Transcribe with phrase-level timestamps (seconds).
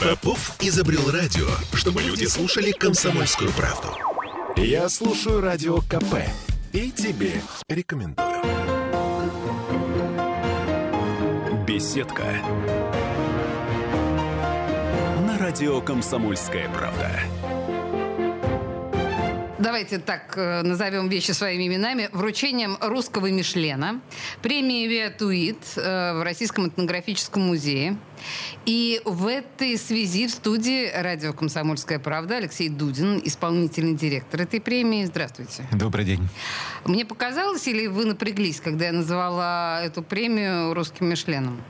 [0.00, 3.88] Попов изобрел радио, чтобы люди слушали комсомольскую правду.
[4.56, 6.16] Я слушаю радио КП
[6.72, 8.28] и тебе рекомендую.
[11.66, 12.24] Беседка.
[15.26, 17.10] На радио «Комсомольская правда».
[19.60, 22.08] Давайте так э, назовем вещи своими именами.
[22.12, 24.00] Вручением русского Мишлена,
[24.40, 27.98] премии Виатуит э, в Российском этнографическом музее.
[28.64, 35.04] И в этой связи в студии радио «Комсомольская правда» Алексей Дудин, исполнительный директор этой премии.
[35.04, 35.66] Здравствуйте.
[35.72, 36.26] Добрый день.
[36.86, 41.62] Мне показалось, или вы напряглись, когда я назвала эту премию русским Мишленом?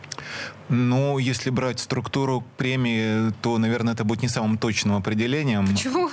[0.69, 5.67] Ну, если брать структуру премии, то, наверное, это будет не самым точным определением.
[5.67, 6.09] Почему?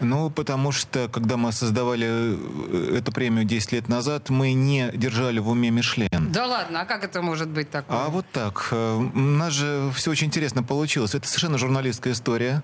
[0.00, 5.40] Ну, потому что, когда мы создавали э, эту премию 10 лет назад, мы не держали
[5.40, 6.30] в уме Мишлен.
[6.32, 7.98] Да ладно, а как это может быть такое?
[7.98, 8.68] А вот так.
[8.70, 11.14] Э, у нас же все очень интересно получилось.
[11.14, 12.62] Это совершенно журналистская история.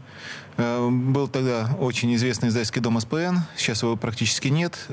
[0.57, 4.89] Э, был тогда очень известный издательский дом СПН, сейчас его практически нет.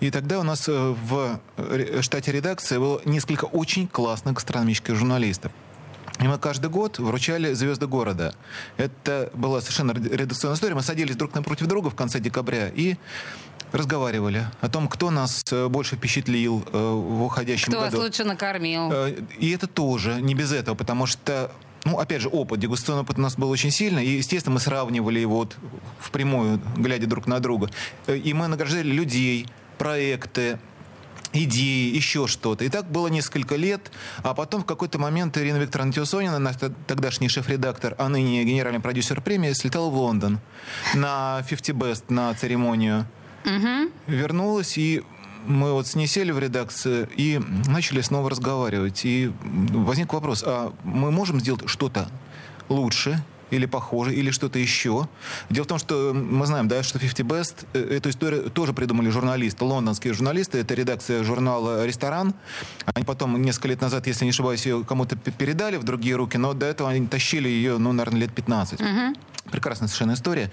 [0.00, 1.40] И тогда у нас в
[2.00, 5.52] штате редакции было несколько очень классных гастрономических журналистов.
[6.20, 8.34] И мы каждый год вручали «Звезды города».
[8.76, 10.74] Это была совершенно редакционная история.
[10.74, 12.96] Мы садились друг напротив друга в конце декабря и
[13.72, 17.88] разговаривали о том, кто нас э, больше впечатлил э, в уходящем кто году.
[17.88, 18.90] Кто вас лучше накормил.
[18.92, 21.50] Э, и это тоже не без этого, потому что
[21.84, 25.20] ну, опять же, опыт, дегустационный опыт у нас был очень сильный, и, естественно, мы сравнивали
[25.20, 25.56] его вот
[26.00, 27.70] впрямую, глядя друг на друга.
[28.08, 29.46] И мы награждали людей,
[29.78, 30.58] проекты,
[31.44, 32.64] идеи, еще что-то.
[32.64, 33.90] И так было несколько лет,
[34.22, 36.56] а потом в какой-то момент Ирина Викторовна Теосонина, наш
[36.86, 40.40] тогдашний шеф-редактор, а ныне генеральный продюсер премии, слетала в Лондон
[40.94, 43.06] на 50 Best, на церемонию.
[43.44, 43.90] Угу.
[44.08, 45.02] Вернулась, и
[45.46, 49.04] мы вот с ней сели в редакции и начали снова разговаривать.
[49.04, 52.08] И возник вопрос, а мы можем сделать что-то
[52.68, 55.08] лучше или похоже, или что-то еще.
[55.50, 59.08] Дело в том, что мы знаем, да, что 50 Best, э, эту историю тоже придумали
[59.10, 62.34] журналисты, лондонские журналисты, это редакция журнала «Ресторан».
[62.94, 66.52] Они потом, несколько лет назад, если не ошибаюсь, ее кому-то передали в другие руки, но
[66.52, 68.80] до этого они тащили ее, ну, наверное, лет 15.
[68.80, 69.50] Угу.
[69.50, 70.50] Прекрасная совершенно история.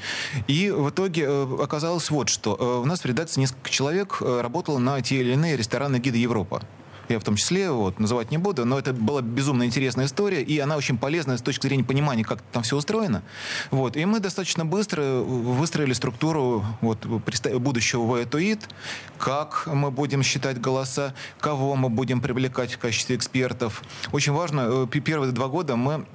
[0.48, 2.56] И в итоге э, оказалось вот что.
[2.60, 6.62] Э, у нас в редакции несколько человек работало на те или иные рестораны гида Европа
[7.10, 10.60] я в том числе, вот, называть не буду, но это была безумно интересная история, и
[10.60, 13.24] она очень полезная с точки зрения понимания, как там все устроено.
[13.72, 18.70] Вот, и мы достаточно быстро выстроили структуру вот, будущего ВЭТУИТ,
[19.18, 23.84] как мы будем считать голоса, кого мы будем привлекать в качестве экспертов.
[24.12, 26.06] Очень важно, э, первые два года мы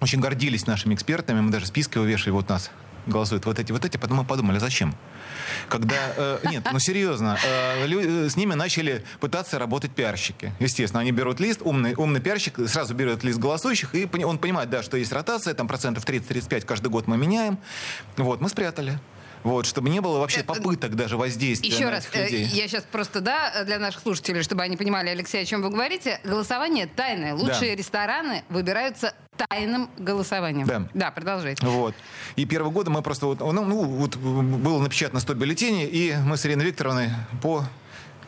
[0.00, 2.70] очень гордились нашими экспертами, мы даже списки вывешивали вот нас
[3.06, 4.94] голосуют вот эти, вот эти, потом мы подумали, зачем?
[5.68, 10.52] Когда, э, нет, ну серьезно, э, лю, с ними начали пытаться работать пиарщики.
[10.58, 14.82] Естественно, они берут лист, умный, умный пиарщик сразу берет лист голосующих, и он понимает, да,
[14.82, 17.58] что есть ротация, там процентов 30-35 каждый год мы меняем.
[18.16, 18.98] Вот, мы спрятали.
[19.42, 22.44] Вот, чтобы не было вообще э, попыток даже воздействия Еще на раз, этих людей.
[22.44, 26.20] я сейчас просто, да, для наших слушателей, чтобы они понимали, Алексей, о чем вы говорите,
[26.24, 27.34] голосование тайное.
[27.34, 27.76] Лучшие да.
[27.76, 29.14] рестораны выбираются
[29.48, 30.66] тайным голосованием.
[30.66, 30.88] Да.
[30.94, 31.64] Да, продолжайте.
[31.66, 31.94] Вот.
[32.36, 33.26] И первого года мы просто...
[33.26, 37.10] Вот, ну, ну, вот было напечатано 100 бюллетеней, и мы с Ириной Викторовной
[37.42, 37.64] по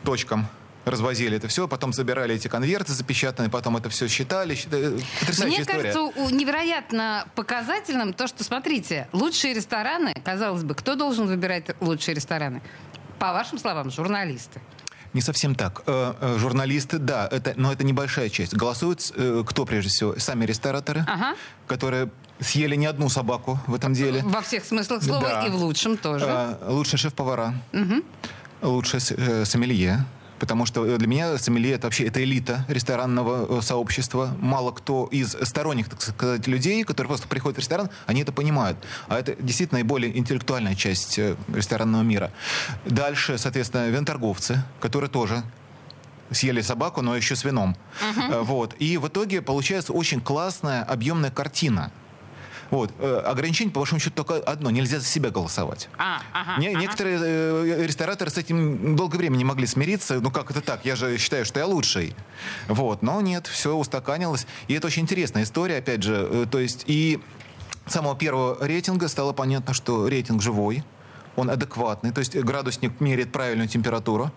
[0.03, 0.47] точкам
[0.85, 4.53] развозили это все, потом забирали эти конверты запечатанные, потом это все считали.
[4.53, 5.93] Э, потрясающая Мне история.
[5.93, 12.61] кажется, невероятно показательным то, что, смотрите, лучшие рестораны, казалось бы, кто должен выбирать лучшие рестораны?
[13.17, 14.59] По вашим словам, журналисты.
[15.13, 15.83] Не совсем так.
[15.85, 18.55] Э, э, журналисты, да, это, но это небольшая часть.
[18.55, 20.15] Голосуют э, кто прежде всего?
[20.17, 21.35] Сами рестораторы, ага.
[21.67, 22.09] которые
[22.39, 24.21] съели не одну собаку в этом деле.
[24.23, 25.47] Во всех смыслах слова да.
[25.47, 26.57] и в лучшем тоже.
[26.67, 28.03] Лучшие шеф-повара, угу.
[28.61, 28.99] лучшие
[29.45, 30.05] сомелье,
[30.43, 34.35] потому что э, для меня сомелье это вообще это элита ресторанного э, сообщества.
[34.41, 38.77] Мало кто из сторонних, так сказать, людей, которые просто приходят в ресторан, они это понимают.
[39.07, 42.29] А это действительно наиболее интеллектуальная часть э, ресторанного мира.
[42.85, 45.43] Дальше, соответственно, винторговцы, которые тоже
[46.29, 47.77] съели собаку, но еще с вином.
[48.01, 48.43] Uh-huh.
[48.43, 48.75] Вот.
[48.79, 51.89] И в итоге получается очень классная объемная картина
[52.73, 52.91] вот.
[52.97, 54.71] Э, ограничение, по большому счету, только одно.
[54.71, 55.89] Нельзя за себя голосовать.
[55.97, 56.79] А, ага, Не, ага.
[56.79, 60.19] Некоторые э, рестораторы с этим долгое время не могли смириться.
[60.19, 60.83] Ну, как это так?
[60.83, 62.15] Я же считаю, что я лучший.
[62.67, 63.03] Вот.
[63.03, 64.47] Но нет, все устаканилось.
[64.67, 66.27] И это очень интересная история, опять же.
[66.31, 67.19] Э, то есть и
[67.85, 70.83] с самого первого рейтинга стало понятно, что рейтинг живой,
[71.35, 72.11] он адекватный.
[72.11, 74.31] То есть градусник меряет правильную температуру.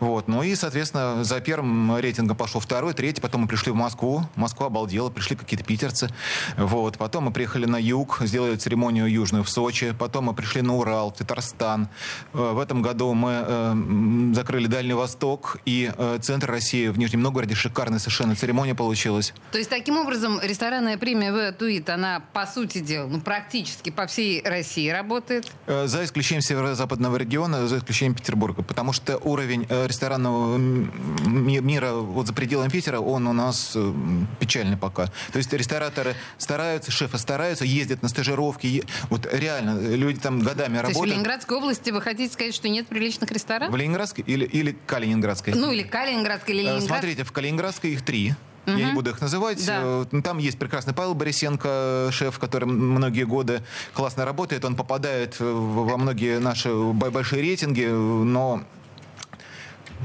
[0.00, 0.28] Вот.
[0.28, 3.20] Ну и, соответственно, за первым рейтингом пошел второй, третий.
[3.20, 4.22] Потом мы пришли в Москву.
[4.36, 5.10] Москва обалдела.
[5.10, 6.08] Пришли какие-то питерцы.
[6.56, 6.98] Вот.
[6.98, 9.94] Потом мы приехали на юг, сделали церемонию южную в Сочи.
[9.98, 11.88] Потом мы пришли на Урал, в Татарстан.
[12.32, 17.22] Э, в этом году мы э, закрыли Дальний Восток и э, центр России в Нижнем
[17.22, 17.54] Новгороде.
[17.54, 19.32] Шикарная совершенно церемония получилась.
[19.52, 24.06] То есть, таким образом, ресторанная премия в Туит, она, по сути дела, ну, практически по
[24.06, 25.50] всей России работает?
[25.66, 28.62] За исключением северо-западного региона, за исключением Петербурга.
[28.62, 33.92] Потому что уровень ресторанного мира вот за пределами Питера, он у нас э,
[34.40, 35.06] печальный пока.
[35.32, 38.84] То есть рестораторы стараются, шефы стараются, ездят на стажировки.
[39.10, 40.84] Вот реально, люди там годами То работают.
[40.84, 43.72] То есть в Ленинградской области вы хотите сказать, что нет приличных ресторанов?
[43.72, 45.54] В Ленинградской или, или Калининградской?
[45.54, 46.88] Ну, или Калининградской, или э, Ленинград.
[46.88, 48.34] Смотрите, в Калининградской их три.
[48.66, 48.76] Угу.
[48.76, 49.64] Я не буду их называть.
[49.66, 50.04] Да.
[50.22, 54.64] Там есть прекрасный Павел Борисенко, шеф, который многие годы классно работает.
[54.64, 58.62] Он попадает во многие наши большие рейтинги, но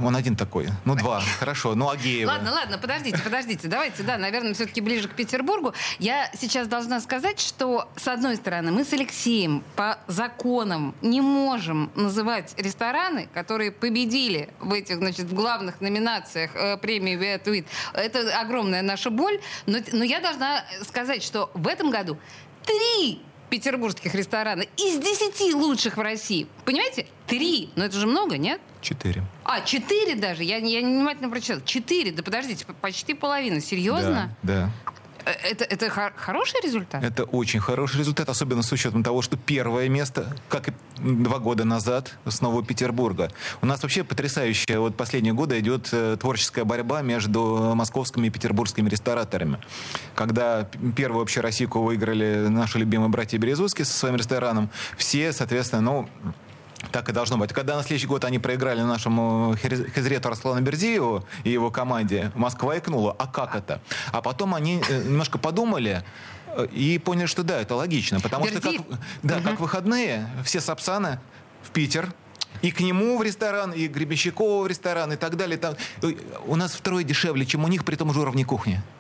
[0.07, 0.67] он один такой.
[0.85, 1.21] Ну, два.
[1.39, 1.75] Хорошо.
[1.75, 2.29] Ну, Агеева.
[2.29, 3.67] Ладно, ладно, подождите, подождите.
[3.67, 5.73] Давайте, да, наверное, все-таки ближе к Петербургу.
[5.99, 11.91] Я сейчас должна сказать, что, с одной стороны, мы с Алексеем по законам не можем
[11.95, 17.67] называть рестораны, которые победили в этих, значит, в главных номинациях э, премии Виатуит.
[17.93, 19.39] Это огромная наша боль.
[19.65, 22.17] Но, но я должна сказать, что в этом году
[22.65, 26.47] три петербургских ресторана из десяти лучших в России.
[26.65, 27.07] Понимаете?
[27.27, 27.69] Три.
[27.75, 28.61] Но это же много, нет?
[28.81, 29.23] Четыре.
[29.51, 30.43] А, четыре даже?
[30.43, 31.59] Я, я внимательно прочитала.
[31.65, 32.11] Четыре?
[32.11, 33.59] Да подождите, почти половина.
[33.59, 34.35] Серьезно?
[34.43, 34.71] Да, да.
[35.25, 37.03] Э, это, это хороший результат?
[37.03, 41.65] Это очень хороший результат, особенно с учетом того, что первое место, как и два года
[41.65, 43.31] назад, с Нового Петербурга.
[43.63, 48.87] У нас вообще потрясающая вот последние годы идет э, творческая борьба между московскими и петербургскими
[48.87, 49.57] рестораторами.
[50.13, 56.09] Когда первую общероссийку выиграли наши любимые братья Березовские со своим рестораном, все, соответственно, ну,
[56.91, 57.53] так и должно быть.
[57.53, 63.15] Когда на следующий год они проиграли нашему хезрету Арслану Бердиеву и его команде, Москва икнула.
[63.17, 63.81] А как это?
[64.11, 66.03] А потом они э, немножко подумали,
[66.47, 68.19] э, и поняли, что да, это логично.
[68.19, 68.81] Потому Бердиев.
[68.81, 69.43] что как, да, угу.
[69.43, 71.19] как выходные, все сапсаны
[71.63, 72.11] в Питер,
[72.61, 75.57] и к нему в ресторан, и Гребенщикову в ресторан, и так далее.
[75.57, 75.75] Там.
[76.45, 78.81] У нас втрое дешевле, чем у них при том же уровне кухни.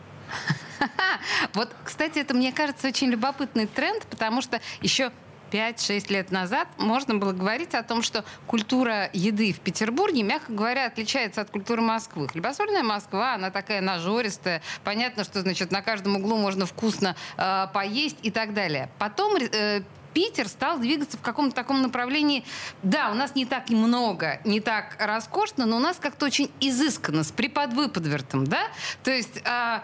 [1.53, 5.11] Вот, кстати, это, мне кажется, очень любопытный тренд, потому что еще
[5.51, 10.85] 5-6 лет назад можно было говорить о том, что культура еды в Петербурге, мягко говоря,
[10.85, 12.27] отличается от культуры Москвы.
[12.27, 14.61] Хлебосольная Москва, она такая нажористая.
[14.83, 18.89] Понятно, что, значит, на каждом углу можно вкусно э, поесть и так далее.
[18.99, 19.81] Потом э,
[20.13, 22.43] Питер стал двигаться в каком-то таком направлении.
[22.83, 26.51] Да, у нас не так и много, не так роскошно, но у нас как-то очень
[26.59, 28.63] изысканно, с приподвыподвертом, да?
[29.03, 29.79] То есть э,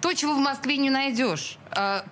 [0.00, 1.58] то, чего в Москве не найдешь.
[1.74, 2.02] Э,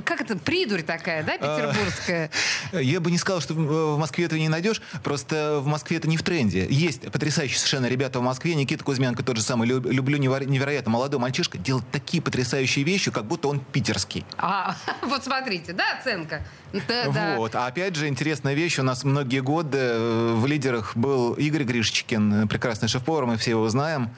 [0.00, 2.30] как это, придурь такая, да, петербургская?
[2.72, 6.16] Я бы не сказал, что в Москве этого не найдешь, просто в Москве это не
[6.16, 6.66] в тренде.
[6.70, 11.58] Есть потрясающие совершенно ребята в Москве, Никита Кузьменко тот же самый, люблю невероятно, молодой мальчишка,
[11.58, 14.24] делает такие потрясающие вещи, как будто он питерский.
[14.38, 16.44] А, вот смотрите, да, оценка?
[16.88, 17.54] Да, вот.
[17.54, 18.78] А опять же, интересная вещь.
[18.78, 23.68] У нас многие годы э, в лидерах был Игорь Гришчикин, прекрасный шеф-повар, мы все его
[23.68, 24.10] знаем.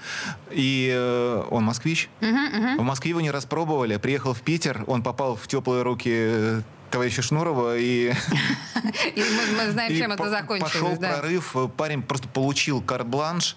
[0.50, 2.08] И э, он москвич.
[2.20, 2.82] Угу, угу.
[2.82, 3.96] В Москве его не распробовали.
[3.96, 6.60] Приехал в Питер, он попал в теплые руки э,
[6.90, 8.12] товарища Шнурова и...
[9.14, 10.72] И мы, мы знаем, чем это закончилось.
[10.72, 11.14] Пошел да.
[11.14, 13.56] прорыв, парень просто получил карт-бланш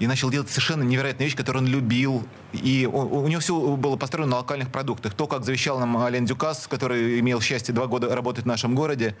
[0.00, 2.26] и начал делать совершенно невероятные вещи, которые он любил.
[2.52, 5.14] И у, у него все было построено на локальных продуктах.
[5.14, 9.14] То, как завещал нам Ален Дюкас, который имел счастье два года работать в нашем городе.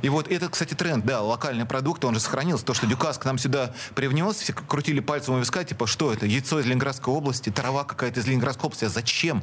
[0.00, 2.64] И вот это, кстати, тренд, да, локальный продукт, он же сохранился.
[2.64, 6.24] То, что Дюкас к нам сюда привнес, все крутили пальцем у виска, типа, что это,
[6.24, 9.42] яйцо из Ленинградской области, трава какая-то из Ленинградской области, а зачем?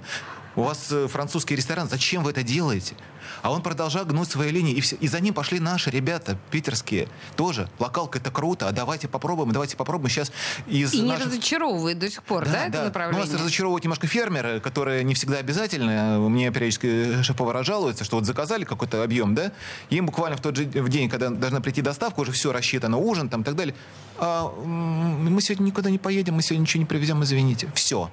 [0.56, 2.96] У вас э, французский ресторан, зачем вы это делаете?
[3.42, 4.74] А он продолжал гнуть свои линии.
[4.74, 7.08] И, все, и за ним пошли наши ребята, питерские.
[7.36, 7.70] Тоже.
[7.80, 8.68] Локалка это круто.
[8.68, 10.10] А давайте попробуем, давайте попробуем.
[10.10, 10.32] Сейчас
[10.68, 11.28] из и наших...
[11.28, 12.84] не разочаровывает до сих пор, да, да, это да.
[12.86, 13.26] направление?
[13.26, 16.20] Ну, нас разочаровывают немножко фермеры, которые не всегда обязательны.
[16.30, 19.52] Мне периодически шеф-повара жалуются, что вот заказали какой-то объем, да,
[19.90, 23.30] им буквально в тот же в день, когда должна прийти доставка, уже все рассчитано, ужин
[23.30, 23.76] там и так далее.
[24.18, 27.72] А, мы сегодня никуда не поедем, мы сегодня ничего не привезем, извините.
[27.74, 28.10] Все.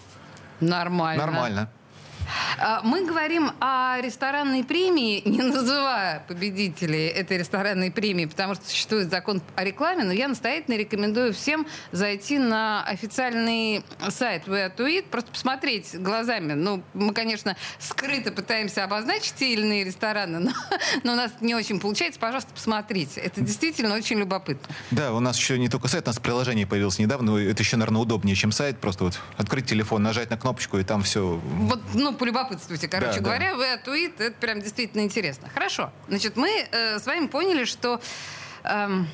[0.60, 1.26] Нормально.
[1.26, 1.70] Нормально.
[2.58, 9.10] А, мы говорим о ресторанной премии, не называя победителей этой ресторанной премии, потому что существует
[9.10, 15.94] закон о рекламе, но я настоятельно рекомендую всем зайти на официальный сайт Weatuit, просто посмотреть
[16.00, 16.54] глазами.
[16.54, 20.52] Ну, мы, конечно, скрыто пытаемся обозначить те или иные рестораны, но,
[21.02, 22.18] но у нас не очень получается.
[22.20, 23.20] Пожалуйста, посмотрите.
[23.20, 24.74] Это действительно очень любопытно.
[24.90, 27.36] Да, у нас еще не только сайт, у нас приложение появилось недавно.
[27.36, 28.78] Это еще, наверное, удобнее, чем сайт.
[28.78, 31.40] Просто вот открыть телефон, нажать на кнопочку, и там все...
[31.44, 32.88] Вот, ну, полюбопытствуйте.
[32.88, 33.56] Короче да, говоря, да.
[33.56, 35.48] вы от Уит, это прям действительно интересно.
[35.52, 35.92] Хорошо.
[36.08, 38.00] Значит, мы э, с вами поняли, что...
[38.64, 39.06] Эм,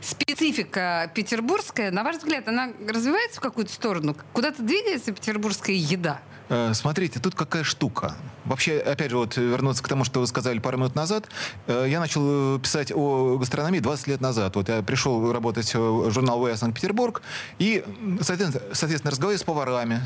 [0.00, 4.16] специфика петербургская, на ваш взгляд, она развивается в какую-то сторону?
[4.32, 6.20] Куда-то двигается петербургская еда?
[6.48, 8.14] Э, смотрите, тут какая штука.
[8.44, 11.26] Вообще, опять же, вот вернуться к тому, что вы сказали пару минут назад,
[11.66, 14.56] э, я начал писать о гастрономии 20 лет назад.
[14.56, 17.22] Вот я пришел работать в журнал ВЭА Санкт-Петербург
[17.58, 17.84] и,
[18.20, 20.00] соответственно, соответственно, разговариваю с поварами,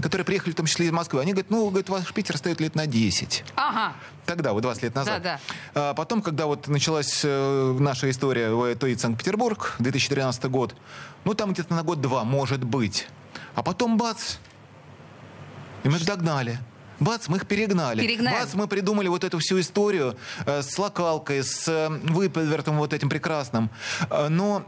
[0.00, 1.20] которые приехали в том числе из Москвы.
[1.20, 3.44] Они говорят, ну, говорит, ваш Питер стоит лет на 10.
[3.56, 3.94] Ага.
[4.26, 5.22] Тогда, вот 20 лет назад.
[5.22, 5.40] Да,
[5.74, 5.90] да.
[5.90, 10.74] А потом, когда вот началась э, наша история в ТОИ Санкт-Петербург, 2013 год,
[11.24, 13.08] ну, там где-то на год-два, может быть.
[13.54, 14.36] А потом бац,
[15.84, 16.58] и мы их догнали.
[17.00, 18.00] Бац, мы их перегнали.
[18.00, 18.40] Перегнали.
[18.40, 23.08] Бац, мы придумали вот эту всю историю э, с локалкой, с э, выпивертом вот этим
[23.08, 23.70] прекрасным.
[24.08, 24.64] Э, но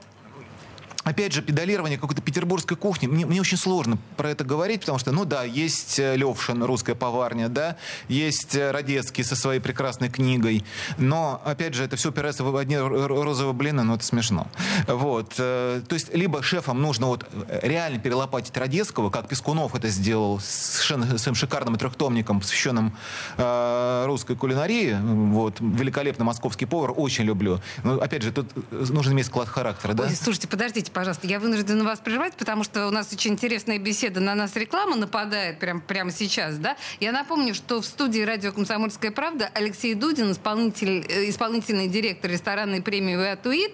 [1.04, 5.12] опять же, педалирование какой-то петербургской кухни, мне, мне очень сложно про это говорить, потому что,
[5.12, 7.76] ну да, есть э, Левшин, русская поварня, да,
[8.08, 10.64] есть э, Родецкий со своей прекрасной книгой,
[10.98, 14.48] но, опять же, это все упирается в одни розовые блины, но это смешно.
[14.88, 15.34] Вот.
[15.38, 17.28] Э, то есть, либо шефам нужно вот
[17.62, 20.80] реально перелопатить Родецкого, как Пескунов это сделал с
[21.18, 22.96] своим шикарным трехтомником, посвященным
[23.36, 27.60] русской кулинарии, вот, великолепный московский повар, очень люблю.
[27.82, 30.04] Но, опять же, тут нужно иметь склад характера, да?
[30.04, 34.20] Ой, слушайте, подождите, пожалуйста, я вынуждена вас прервать, потому что у нас очень интересная беседа,
[34.20, 36.76] на нас реклама нападает прям, прямо сейчас, да?
[37.00, 42.80] Я напомню, что в студии радио «Комсомольская правда» Алексей Дудин, исполнитель, э, исполнительный директор ресторанной
[42.80, 43.72] премии «Виатуит».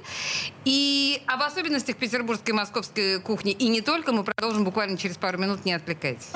[0.65, 5.39] И об особенностях петербургской и московской кухни, и не только, мы продолжим буквально через пару
[5.39, 6.31] минут, не отвлекайтесь.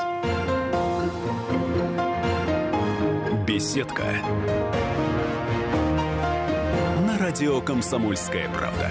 [3.46, 4.04] Беседка.
[7.06, 8.90] На радио «Комсомольская правда».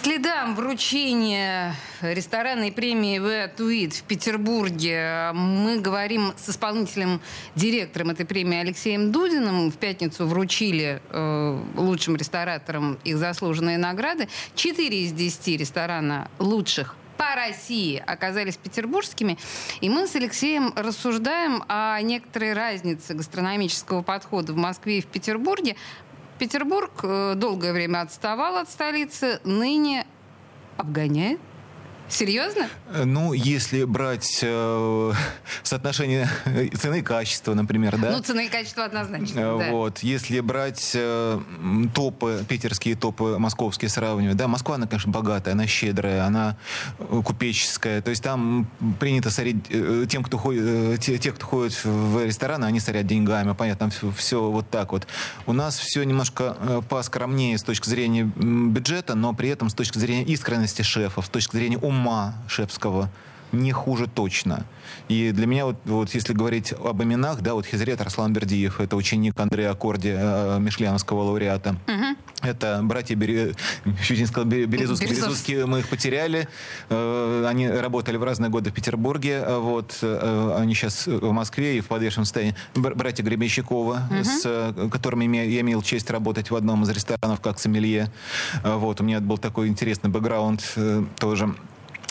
[0.00, 7.20] Следам вручения ресторанной премии «В Туит» в Петербурге мы говорим с исполнительным
[7.56, 9.72] директором этой премии Алексеем Дудиным.
[9.72, 14.28] В пятницу вручили э, лучшим рестораторам их заслуженные награды.
[14.54, 19.36] Четыре из десяти ресторана лучших по России оказались петербургскими.
[19.80, 25.74] И мы с Алексеем рассуждаем о некоторой разнице гастрономического подхода в Москве и в Петербурге.
[26.38, 30.06] Петербург э, долгое время отставал от столицы, ныне
[30.76, 31.40] обгоняет.
[32.08, 32.68] Серьезно?
[32.90, 35.12] Э, ну, если брать э,
[35.62, 36.28] соотношение
[36.74, 38.12] цены и качества, например, да?
[38.12, 39.70] Ну, цены и качество однозначно, э, да.
[39.70, 39.98] Вот.
[39.98, 41.40] Если брать э,
[41.94, 46.56] топы, питерские топы, московские сравнивать, да, Москва, она, конечно, богатая, она щедрая, она
[46.98, 48.00] э, купеческая.
[48.00, 52.24] То есть там принято сорить э, тем, кто ходит, э, те, те, кто ходит в
[52.24, 55.06] рестораны, они сорят деньгами, понятно, все, все вот так вот.
[55.46, 59.98] У нас все немножко э, поскромнее с точки зрения бюджета, но при этом с точки
[59.98, 63.10] зрения искренности шефов, с точки зрения ума ума шефского
[63.52, 64.66] не хуже точно.
[65.08, 68.96] И для меня, вот, вот если говорить об именах, да, вот Хизрет Арслан Бердиев, это
[68.96, 71.76] ученик Андрея Аккорди, э, Мишленовского лауреата.
[71.86, 72.48] Угу.
[72.48, 73.54] Это братья Бере...
[74.02, 76.48] чуть не сказал, Березовские, Березовские, мы их потеряли.
[76.90, 79.42] Э, они работали в разные годы в Петербурге.
[79.44, 82.54] Э, вот, э, они сейчас в Москве и в подвешенном состоянии.
[82.74, 84.24] Братья Гребенщикова, угу.
[84.24, 88.10] с которыми я имел честь работать в одном из ресторанов как сомелье.
[88.62, 91.54] Э, вот, у меня был такой интересный бэкграунд э, тоже.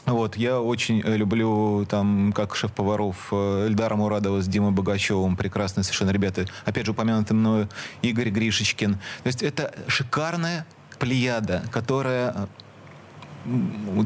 [0.07, 5.83] Вот, я очень э, люблю, там, как шеф-поваров э, Эльдара Мурадова с Димой Богачевым, прекрасные
[5.83, 6.45] совершенно ребята.
[6.63, 7.69] Опять же, упомянутый мною
[8.01, 8.93] Игорь Гришечкин.
[8.93, 10.65] То есть это шикарная
[10.97, 12.47] плеяда, которая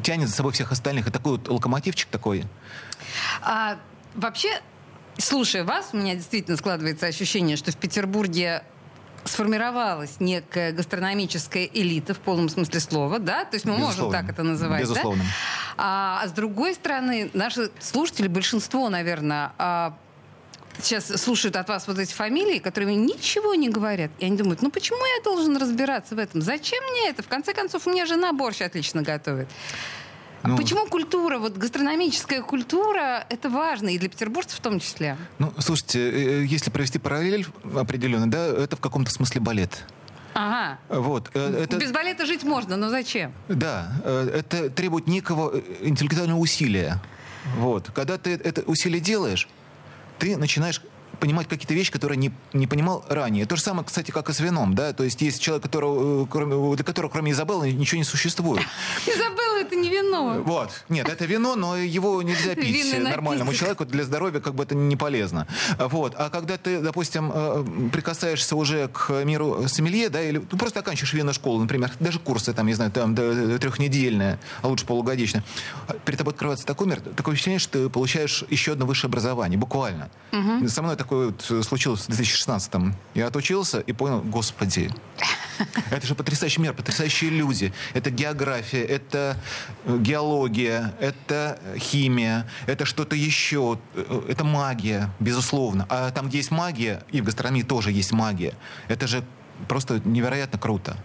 [0.03, 1.08] тянет за собой всех остальных.
[1.08, 2.46] И такой вот локомотивчик такой.
[3.43, 3.77] А,
[4.15, 4.60] вообще,
[5.20, 8.63] слушая вас, у меня действительно складывается ощущение, что в Петербурге
[9.25, 13.45] сформировалась некая гастрономическая элита в полном смысле слова, да?
[13.45, 14.03] То есть мы Безусловно.
[14.03, 15.23] можем так это называть, Безусловно.
[15.23, 15.29] да?
[15.77, 19.97] А, а с другой стороны, наши слушатели, большинство, наверное, а,
[20.81, 24.11] сейчас слушают от вас вот эти фамилии, которые ничего не говорят.
[24.19, 26.41] И они думают, ну почему я должен разбираться в этом?
[26.41, 27.23] Зачем мне это?
[27.23, 29.47] В конце концов, у меня жена борщ отлично готовит.
[30.43, 35.17] Ну, Почему культура, вот гастрономическая культура, это важно, и для петербуржцев в том числе?
[35.38, 37.45] Ну, слушайте, э, э, если провести параллель
[37.75, 39.86] определенно, да, это в каком-то смысле балет.
[40.33, 40.79] Ага.
[40.89, 41.77] Вот, э, это...
[41.77, 43.33] Без балета жить можно, но зачем?
[43.50, 47.00] Да, это требует некого интеллектуального усилия.
[47.57, 47.91] Вот.
[47.91, 49.48] Когда ты это усилие делаешь,
[50.19, 50.81] ты начинаешь
[51.21, 53.45] понимать какие-то вещи, которые не, не понимал ранее.
[53.45, 56.75] То же самое, кстати, как и с вином, да, то есть есть человек, которого, кроме,
[56.75, 58.63] для которого кроме Изабеллы ничего не существует.
[59.07, 60.41] Изабелла это не вино.
[60.43, 60.83] Вот.
[60.89, 63.85] Нет, это вино, но его нельзя пить нормальному человеку.
[63.85, 65.47] Для здоровья как бы это не полезно.
[65.77, 66.15] Вот.
[66.17, 71.13] А когда ты, допустим, э, прикасаешься уже к миру сомелье, да, или ну, просто оканчиваешь
[71.13, 75.43] винную школу, например, даже курсы, там, не знаю, там, трехнедельные, а лучше полугодичные,
[75.87, 79.59] а перед тобой открывается такой мир, такое ощущение, что ты получаешь еще одно высшее образование,
[79.59, 80.09] буквально.
[80.67, 82.96] Со мной такое вот случилось в 2016-м.
[83.15, 84.89] Я отучился и понял, господи,
[85.91, 87.74] это же потрясающий мир, потрясающие люди.
[87.94, 89.36] Это география, это
[89.84, 95.86] э, геология, это химия, это что-то еще, э, это магия, безусловно.
[95.89, 98.53] А там, где есть магия, и в гастрономии тоже есть магия,
[98.88, 99.22] это же
[99.68, 100.96] просто невероятно круто.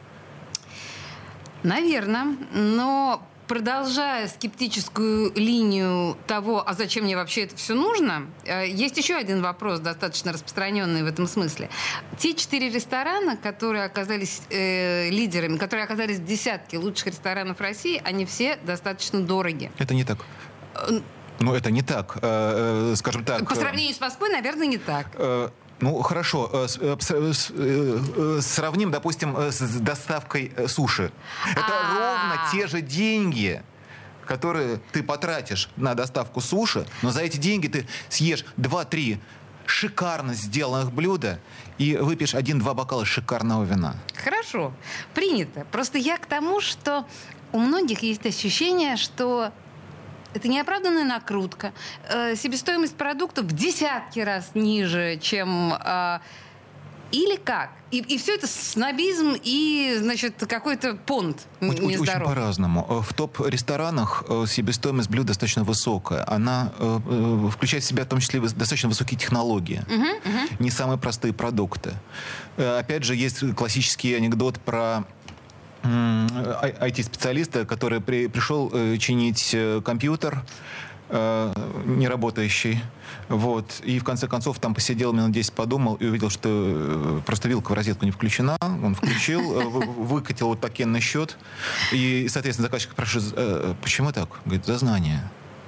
[1.65, 8.97] Наверное, но продолжая скептическую линию того, а зачем мне вообще это все нужно, э, есть
[8.97, 11.71] еще один вопрос, достаточно распространенный в этом смысле.
[12.19, 18.27] Те четыре ресторана, которые оказались э, лидерами, которые оказались в десятке лучших ресторанов России, они
[18.27, 19.71] все достаточно дороги.
[19.79, 20.19] Это не так.
[21.39, 22.19] Ну, это не так.
[22.23, 23.47] Э, э, Скажем так.
[23.49, 25.07] По э, сравнению с Москвой, наверное, не так.
[25.81, 26.51] Ну, хорошо.
[26.53, 31.13] э, э, э, Сравним, допустим, с доставкой суши.
[31.53, 31.95] Это А.
[31.95, 33.63] ровно те же деньги,
[34.25, 39.19] которые ты потратишь на доставку суши, но за эти деньги ты съешь 2-3
[39.67, 41.41] шикарно сделанных блюда
[41.77, 43.97] и выпьешь один-два бокала шикарного вина.
[44.15, 44.73] Хорошо,
[45.15, 45.67] принято.
[45.73, 47.05] Просто я к тому, что
[47.53, 49.53] у многих есть ощущение, что
[50.37, 51.73] это неоправданная накрутка.
[52.09, 55.75] Э, себестоимость продуктов в десятки раз ниже, чем...
[55.75, 56.19] э,
[57.13, 57.71] или как?
[57.93, 62.85] И, и все это снобизм и, значит, какой-то понт Очень, очень по-разному.
[62.89, 66.29] Э, В топ-ресторанах э, себестоимость блюда достаточно высокая.
[66.29, 69.83] Она э, включает в себя в том числе достаточно высокие технологии.
[70.59, 71.95] Не самые простые продукты.
[72.57, 75.05] Опять же, есть классический анекдот про
[75.83, 80.43] IT-специалиста, который при- пришел э, чинить э, компьютер
[81.09, 81.53] э,
[81.85, 82.81] неработающий.
[83.29, 83.81] Вот.
[83.85, 87.71] И в конце концов там посидел минут 10, подумал и увидел, что э, просто вилка
[87.71, 88.57] в розетку не включена.
[88.61, 91.37] Он включил, э, вы- выкатил вот такенный счет.
[91.93, 94.29] И, соответственно, заказчик спрашивает, э, почему так?
[94.45, 95.21] Говорит, за знание.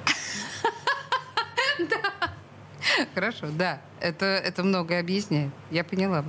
[3.14, 3.80] Хорошо, да.
[4.00, 5.50] Это, это многое объясняет.
[5.70, 6.24] Я поняла.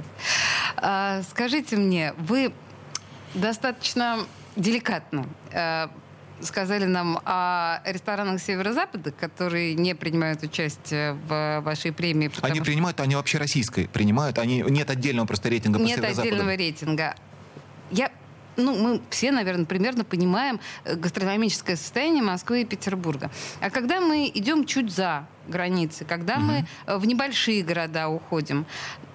[0.78, 2.52] А, скажите мне, вы
[3.34, 5.88] достаточно деликатно э,
[6.42, 12.32] сказали нам о ресторанах Северо-Запада, которые не принимают участие в вашей премии.
[12.42, 14.38] Они что принимают, они вообще российской принимают.
[14.40, 17.16] Они, нет отдельного просто рейтинга по Нет отдельного рейтинга.
[17.92, 18.12] Я
[18.60, 23.32] ну, мы все, наверное, примерно понимаем э, гастрономическое состояние Москвы и Петербурга.
[23.62, 28.66] А когда мы идем чуть за границы, когда мы э, в небольшие города уходим,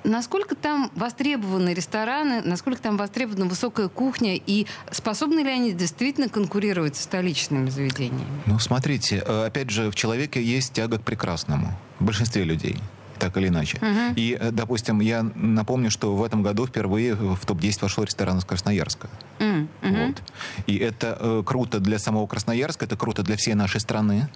[0.04, 6.96] насколько там востребованы рестораны, насколько там востребована высокая кухня, и способны ли они действительно конкурировать
[6.96, 8.42] с столичными заведениями?
[8.46, 11.72] Ну, смотрите, э, опять же, в человеке есть тяга к прекрасному.
[11.98, 12.76] В большинстве людей.
[13.18, 13.78] Так или иначе.
[14.16, 18.44] И, э, допустим, я напомню, что в этом году впервые в топ-10 вошел ресторан из
[18.44, 19.08] Красноярска.
[19.38, 19.68] Мгм.
[19.82, 20.22] Вот.
[20.66, 24.28] И это э, круто для самого Красноярска, это круто для всей нашей страны.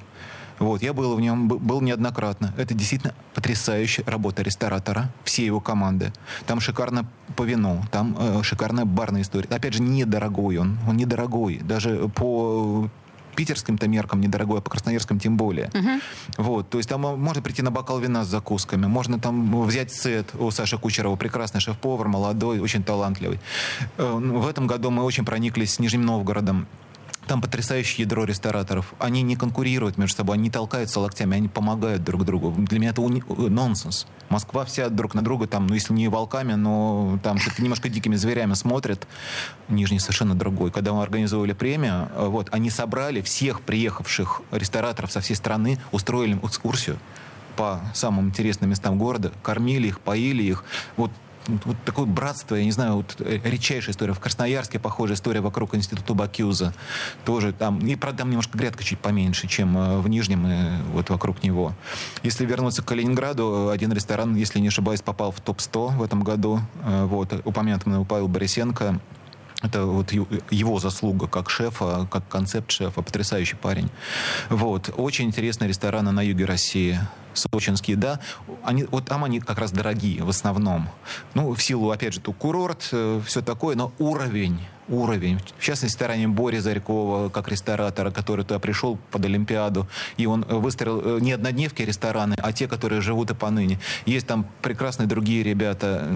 [0.58, 2.52] Вот, я был в нем, был неоднократно.
[2.56, 6.12] Это действительно потрясающая работа ресторатора, всей его команды.
[6.46, 9.48] Там шикарно по вину, там э, шикарная барная история.
[9.50, 11.58] Опять же, недорогой он, он недорогой.
[11.58, 12.90] Даже по
[13.38, 15.70] питерским-то меркам недорогой, а по красноярским тем более.
[16.38, 19.92] Вот, то есть там э, можно прийти на бокал вина с закусками, можно там взять
[19.92, 23.38] сет у Саши Кучерова, прекрасный шеф-повар, молодой, очень талантливый.
[23.96, 26.66] Э, ну, В этом году мы очень прониклись с Нижним Новгородом.
[27.28, 28.94] Там потрясающее ядро рестораторов.
[28.98, 32.54] Они не конкурируют между собой, они толкаются локтями, они помогают друг другу.
[32.56, 34.06] Для меня это уни- э, нонсенс.
[34.30, 38.54] Москва вся друг на друга, там, ну, если не волками, но там немножко дикими зверями
[38.54, 39.06] смотрят.
[39.68, 40.70] Нижний совершенно другой.
[40.70, 46.38] Когда мы организовывали премию, э, вот, они собрали всех приехавших рестораторов со всей страны, устроили
[46.42, 46.98] экскурсию
[47.56, 50.64] по самым интересным местам города, кормили их, поили их.
[50.96, 51.10] Вот
[51.64, 54.12] вот, такое братство, я не знаю, вот э, редчайшая история.
[54.12, 56.74] В Красноярске похожая история вокруг института Бакюза.
[57.24, 61.10] Тоже там, и правда, там немножко грядка чуть поменьше, чем э, в Нижнем и вот
[61.10, 61.72] вокруг него.
[62.22, 66.60] Если вернуться к Калининграду, один ресторан, если не ошибаюсь, попал в топ-100 в этом году.
[66.84, 69.00] Э, Вот, упомянутый мной Павел Борисенко.
[69.60, 73.02] Это вот его заслуга как шефа, как концепт шефа.
[73.02, 73.90] Потрясающий парень.
[74.50, 74.90] Вот.
[74.96, 77.00] Очень интересные рестораны на юге России.
[77.34, 78.20] Сочинские, да.
[78.64, 80.88] Они, вот там они как раз дорогие в основном.
[81.34, 85.40] Ну, в силу, опять же, тут курорт, все такое, но уровень уровень.
[85.58, 91.18] В частности, старанием Бори Зарькова, как ресторатора, который туда пришел под Олимпиаду, и он выстроил
[91.18, 93.78] не однодневки рестораны, а те, которые живут и поныне.
[94.06, 96.08] Есть там прекрасные другие ребята.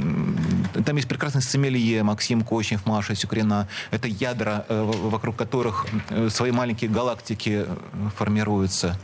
[0.84, 3.68] Там есть прекрасный сомелье Максим Кочнев, Маша Сюкрина.
[3.90, 5.86] Это ядра, вокруг которых
[6.28, 7.66] свои маленькие галактики
[8.16, 8.98] формируются.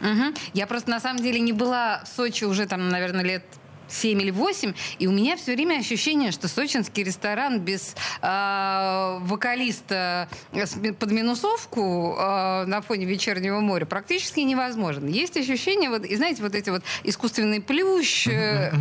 [0.00, 0.34] Угу.
[0.54, 3.44] Я просто на самом деле не была в Сочи уже там, наверное, лет
[3.88, 10.28] 7 или 8, и у меня все время ощущение, что сочинский ресторан без э, вокалиста
[10.98, 15.06] под минусовку э, на фоне вечернего моря практически невозможен.
[15.06, 18.26] Есть ощущение, вот, и знаете, вот эти вот искусственный плющ...
[18.28, 18.72] Э,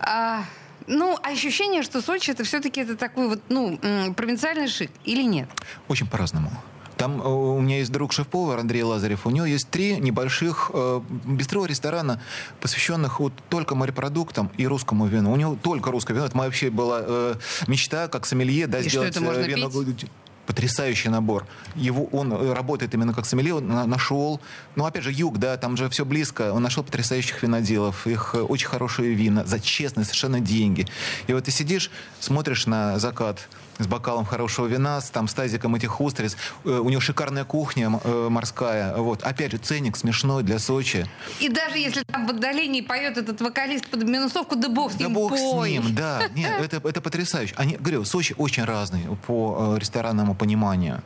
[0.00, 0.42] э,
[0.86, 3.78] ну, ощущение, что Сочи это все-таки это такой вот, ну,
[4.16, 5.48] провинциальный шик или нет?
[5.86, 6.50] Очень по-разному.
[6.98, 9.26] Там э, у меня есть друг шеф-повар Андрей Лазарев.
[9.26, 12.20] У него есть три небольших э, бистро ресторана,
[12.60, 15.32] посвященных вот только морепродуктам и русскому вину.
[15.32, 16.26] У него только русское вино.
[16.26, 17.34] Это моя вообще была э,
[17.68, 19.70] мечта, как сомелье, да, и сделать что это можно вино.
[19.70, 20.10] Пить?
[20.48, 21.46] потрясающий набор.
[21.76, 24.40] Его, он э, работает именно как сомелье, он нашел,
[24.76, 28.40] ну, опять же, юг, да, там же все близко, он нашел потрясающих виноделов, их э,
[28.40, 30.86] очень хорошие вина, за честные совершенно деньги.
[31.26, 33.46] И вот ты сидишь, смотришь на закат,
[33.78, 36.36] с бокалом хорошего вина, с, там, с тазиком этих устриц.
[36.64, 38.96] Э, у него шикарная кухня э, морская.
[38.96, 39.22] Вот.
[39.22, 41.06] Опять же, ценник смешной для Сочи.
[41.40, 45.04] И даже если там в отдалении поет этот вокалист под минусовку, да бог с да
[45.04, 45.68] ним, бог пой.
[45.68, 46.22] с ним, да.
[46.34, 47.54] Нет, это, это потрясающе.
[47.56, 51.02] Они, говорю, Сочи очень разный по э, ресторанному пониманию.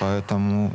[0.00, 0.72] Поэтому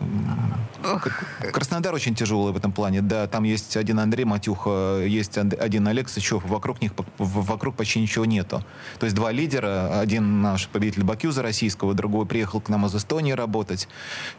[1.51, 3.01] Краснодар очень тяжелый в этом плане.
[3.01, 6.43] Да, там есть один Андрей Матюха, есть один Олег Сычев.
[6.45, 8.63] Вокруг них вокруг почти ничего нету.
[8.99, 9.99] То есть два лидера.
[9.99, 13.87] Один наш победитель Бакюза российского, другой приехал к нам из Эстонии работать.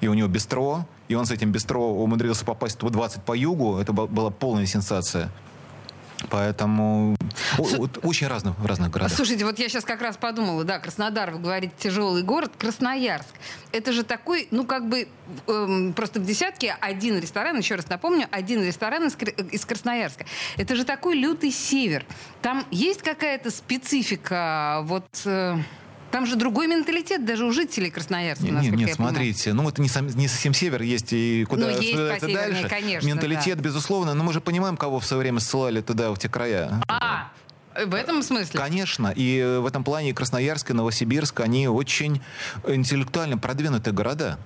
[0.00, 0.87] И у него бистро.
[1.07, 3.79] И он с этим бистро умудрился попасть в 20 по югу.
[3.79, 5.31] Это была полная сенсация.
[6.31, 7.16] Поэтому
[8.03, 9.16] очень разно в разных городах.
[9.16, 13.35] Слушайте, вот я сейчас как раз подумала, да, Краснодар, вы говорите, тяжелый город, Красноярск.
[13.70, 15.07] Это же такой, ну, как бы,
[15.46, 19.16] эм, просто в десятке один ресторан, еще раз напомню, один ресторан из,
[19.53, 20.26] из Красноярска.
[20.57, 22.05] Это же такой лютый север.
[22.42, 25.07] Там есть какая-то специфика, вот...
[25.24, 25.57] Э,
[26.11, 29.88] там же другой менталитет даже у жителей Красноярска, Нет, нет, нет смотрите, ну это не,
[29.88, 32.68] сам, не совсем север, есть и куда ну, есть дальше.
[32.68, 33.62] Конечно, Менталитет, да.
[33.62, 36.83] безусловно, но мы же понимаем, кого в свое время ссылали туда, в те края.
[36.88, 37.31] А,
[37.75, 38.59] в этом смысле?
[38.59, 39.12] Конечно.
[39.14, 42.20] И в этом плане Красноярск и Новосибирск, они очень
[42.66, 44.38] интеллектуально продвинутые города.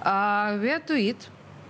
[0.00, 1.28] А, Виатуит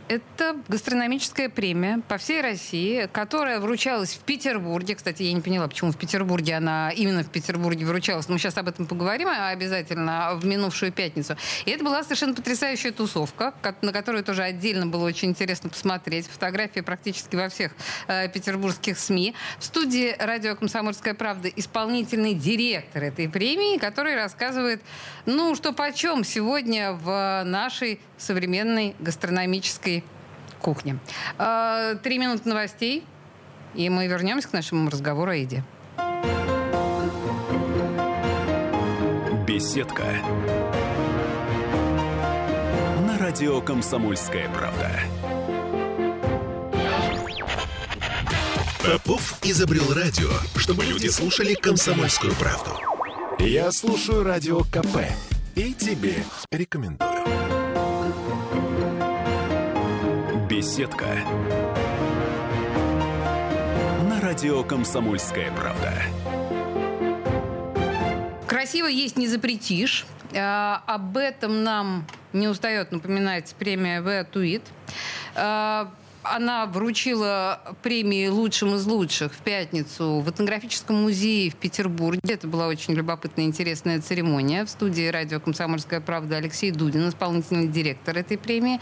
[0.09, 4.95] это гастрономическая премия по всей России, которая вручалась в Петербурге.
[4.95, 8.29] Кстати, я не поняла, почему в Петербурге она именно в Петербурге вручалась.
[8.29, 11.37] Мы сейчас об этом поговорим обязательно в минувшую пятницу.
[11.65, 16.27] И это была совершенно потрясающая тусовка, на которую тоже отдельно было очень интересно посмотреть.
[16.29, 17.73] Фотографии практически во всех
[18.09, 19.35] э, петербургских СМИ.
[19.59, 24.83] В студии радио «Комсомольская правда» исполнительный директор этой премии, который рассказывает,
[25.27, 30.05] ну, что почем сегодня в нашей современной гастрономической
[30.61, 30.99] кухне.
[31.39, 33.05] А, три минуты новостей,
[33.75, 35.65] и мы вернемся к нашему разговору о еде.
[39.47, 40.05] Беседка.
[43.07, 44.91] На радио «Комсомольская правда».
[48.85, 52.71] Попов изобрел радио, чтобы люди слушали комсомольскую правду.
[53.39, 55.07] Я слушаю радио КП
[55.55, 56.17] и тебе
[56.51, 57.52] рекомендую.
[60.63, 61.07] Беседка.
[64.09, 65.93] На радио «Комсомольская правда».
[68.47, 70.07] Красиво есть не запретишь.
[70.33, 74.63] А, об этом нам не устает напоминать премия «В Туит».
[75.35, 82.21] А, она вручила премии лучшим из лучших в пятницу в этнографическом музее в Петербурге.
[82.35, 84.65] Это была очень любопытная, интересная церемония.
[84.65, 88.79] В студии радио «Комсомольская правда» Алексей Дудин, исполнительный директор этой премии.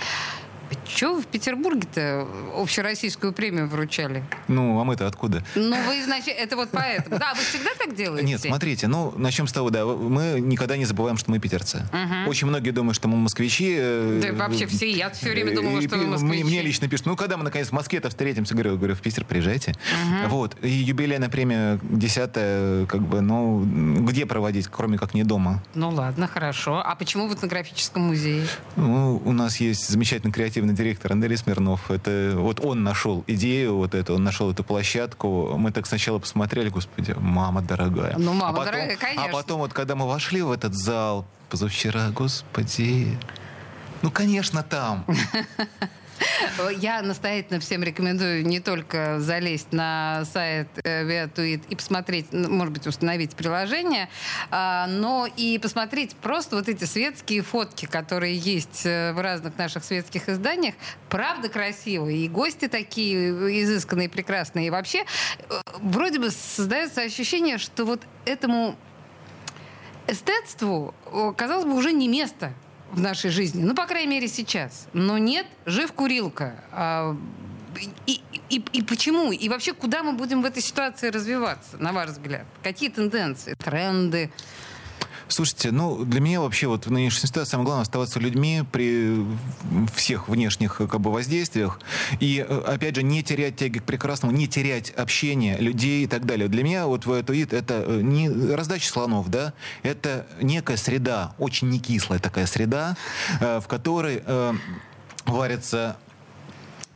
[1.00, 4.24] Вы в Петербурге-то общероссийскую премию вручали?
[4.48, 5.44] Ну, а мы-то откуда?
[5.54, 7.18] Ну, вы, значит, это вот поэтому.
[7.18, 8.26] Да, вы всегда так делаете?
[8.26, 11.84] Нет, смотрите, ну, начнем с того, да, мы никогда не забываем, что мы питерцы.
[11.92, 12.30] Угу.
[12.30, 13.76] Очень многие думают, что мы москвичи.
[13.78, 16.44] Э, да вообще все, я все время думала, что вы москвичи.
[16.44, 19.72] Мне лично пишут, ну, когда мы, наконец, в Москве-то встретимся, говорю, говорю, в Питер приезжайте.
[19.72, 20.30] Угу.
[20.30, 23.64] Вот, и юбилейная премия десятая, как бы, ну,
[24.00, 25.62] где проводить, кроме как не дома?
[25.74, 26.82] Ну, ладно, хорошо.
[26.84, 28.46] А почему в этнографическом музее?
[28.76, 31.90] Ну, у нас есть замечательный креатив креативный директор Андрей Смирнов.
[31.90, 35.54] Это вот он нашел идею вот эту, он нашел эту площадку.
[35.56, 38.16] Мы так сначала посмотрели, господи, мама дорогая.
[38.18, 39.24] Ну, мама а потом, дорогая, конечно.
[39.24, 43.18] А потом вот, когда мы вошли в этот зал позавчера, господи,
[44.02, 45.06] ну, конечно, там.
[46.78, 52.86] Я настоятельно всем рекомендую не только залезть на сайт э, Viatuit и посмотреть, может быть,
[52.86, 54.08] установить приложение,
[54.50, 59.84] а, но и посмотреть просто вот эти светские фотки, которые есть э, в разных наших
[59.84, 60.74] светских изданиях.
[61.08, 64.66] Правда красивые, и гости такие изысканные, прекрасные.
[64.68, 65.04] И вообще,
[65.48, 68.76] э, вроде бы создается ощущение, что вот этому
[70.06, 70.94] эстетству,
[71.36, 72.52] казалось бы, уже не место
[72.92, 73.62] в нашей жизни.
[73.62, 74.88] Ну, по крайней мере, сейчас.
[74.92, 76.64] Но нет, жив курилка.
[76.72, 77.16] А,
[78.06, 79.32] и, и, и почему?
[79.32, 82.46] И вообще, куда мы будем в этой ситуации развиваться, на ваш взгляд?
[82.62, 84.30] Какие тенденции, тренды?
[85.30, 89.24] Слушайте, ну, для меня вообще вот в нынешней ситуации самое главное оставаться людьми при
[89.94, 91.78] всех внешних как бы воздействиях.
[92.18, 96.26] И, э, опять же, не терять тяги к прекрасному, не терять общение людей и так
[96.26, 96.48] далее.
[96.48, 99.52] Для меня вот в Туит это э, не раздача слонов, да,
[99.84, 102.96] это некая среда, очень не кислая такая среда,
[103.40, 104.22] э, в которой
[105.26, 105.96] варятся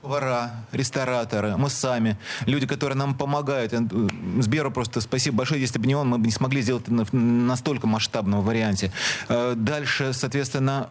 [0.05, 3.73] повара, рестораторы, мы сами, люди, которые нам помогают.
[3.73, 3.81] Э,
[4.41, 5.61] Сберу просто спасибо большое.
[5.61, 8.93] Если бы не он, мы бы не смогли сделать настолько масштабном варианте.
[9.29, 10.91] Э, дальше, соответственно,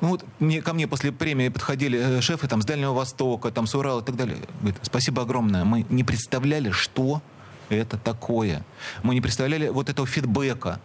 [0.00, 3.66] ну, вот мне, ко мне после премии подходили э, шефы там, с Дальнего Востока, там,
[3.66, 4.38] с Урала и так далее.
[4.60, 5.64] Говорят, спасибо огромное.
[5.64, 7.20] Мы не представляли, что
[7.68, 8.64] это такое.
[9.02, 10.80] Мы не представляли вот этого фидбэка.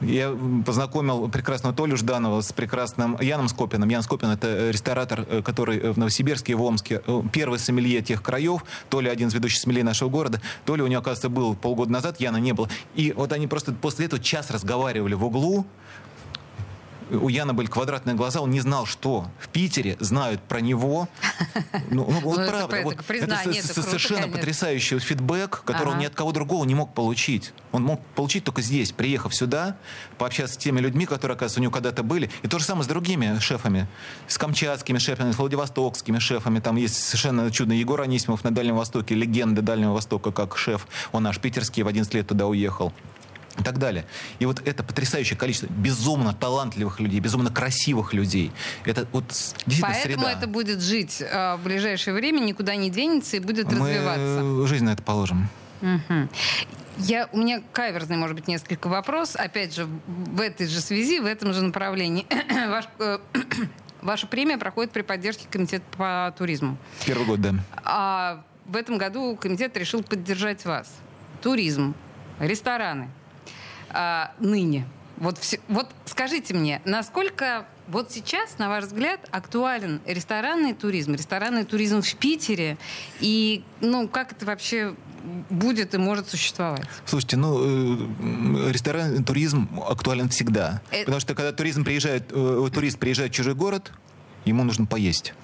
[0.00, 3.88] Я познакомил прекрасного Толю Жданова с прекрасным Яном Скопиным.
[3.88, 7.02] Ян Скопин— это ресторатор, э, который в Новосибирске и в Омске.
[7.06, 8.64] Э, первый сомелье тех краев.
[8.90, 10.40] Толя один из ведущих сомелье нашего города.
[10.66, 12.68] Толя у него, оказывается, был полгода назад, Яна не было.
[12.94, 15.66] И вот они просто после этого час разговаривали в углу,
[17.10, 21.08] у Яна были квадратные глаза, он не знал, что в Питере знают про него.
[21.90, 22.76] Ну, ну вот ну, правда.
[22.76, 27.52] Это, вот, это, совершенно потрясающий фидбэк, который он ни от кого другого не мог получить.
[27.72, 29.76] Он мог получить только здесь, приехав сюда,
[30.18, 32.30] пообщаться с теми людьми, которые, оказывается, у него когда-то были.
[32.42, 33.86] И то же самое с другими шефами.
[34.26, 36.58] С камчатскими шефами, с владивостокскими шефами.
[36.58, 40.86] Там есть совершенно чудный Егор Анисимов на Дальнем Востоке, легенда Дальнего Востока как шеф.
[41.12, 42.92] Он наш питерский, в 11 лет туда уехал
[43.58, 44.04] и так далее.
[44.38, 48.52] И вот это потрясающее количество безумно талантливых людей, безумно красивых людей.
[48.84, 49.26] Это вот
[49.66, 50.32] действительно Поэтому среда.
[50.38, 54.66] это будет жить э, в ближайшее время, никуда не денется и будет Мы развиваться.
[54.66, 55.48] жизнь на это положим.
[55.82, 56.28] Угу.
[56.98, 59.36] Я, у меня каверзный, может быть, несколько вопрос.
[59.36, 62.26] Опять же, в этой же связи, в этом же направлении.
[62.68, 63.18] Ваш, э,
[64.00, 66.78] ваша премия проходит при поддержке Комитета по туризму.
[67.04, 67.54] Первый год, да.
[67.84, 70.88] А в этом году комитет решил поддержать вас.
[71.42, 71.94] Туризм,
[72.40, 73.10] рестораны,
[73.90, 74.86] а, ныне?
[75.18, 81.64] Вот, все, вот скажите мне, насколько вот сейчас, на ваш взгляд, актуален ресторанный туризм, ресторанный
[81.64, 82.76] туризм в Питере,
[83.20, 84.94] и ну как это вообще
[85.50, 86.86] будет и может существовать?
[87.04, 87.58] Слушайте, ну,
[88.68, 90.82] э, ресторанный туризм актуален всегда.
[90.90, 91.06] Это...
[91.06, 93.92] Потому что когда туризм приезжает, э, турист приезжает в чужой город,
[94.44, 95.34] ему нужно поесть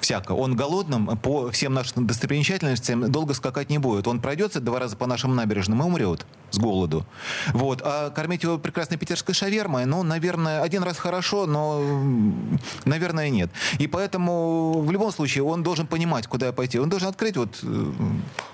[0.00, 0.32] всяко.
[0.32, 4.06] Он голодным по всем нашим достопримечательностям долго скакать не будет.
[4.06, 7.06] Он пройдется два раза по нашим набережным и умрет с голоду.
[7.52, 7.82] Вот.
[7.84, 11.82] А кормить его прекрасной питерской шавермой, ну, наверное, один раз хорошо, но,
[12.84, 13.50] наверное, нет.
[13.78, 16.78] И поэтому в любом случае он должен понимать, куда пойти.
[16.78, 17.92] Он должен открыть вот э,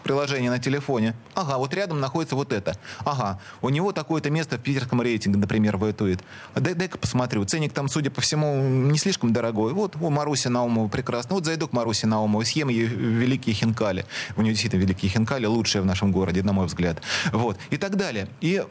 [0.02, 1.14] приложение на телефоне.
[1.34, 2.76] Ага, вот рядом находится вот это.
[3.04, 6.20] Ага, у него такое-то место в питерском рейтинге, например, воитует.
[6.54, 7.44] Дай, дай-ка посмотрю.
[7.44, 9.72] Ценник там, судя по всему, не слишком дорогой.
[9.72, 11.31] Вот у Маруси Наумова прекрасно.
[11.32, 14.04] Вот зайду к Маруси Наумовой, съем ей великие хинкали.
[14.36, 17.00] У нее действительно великие хинкали, лучшие в нашем городе, на мой взгляд.
[17.32, 17.58] Вот.
[17.70, 18.28] И так далее.
[18.40, 18.62] И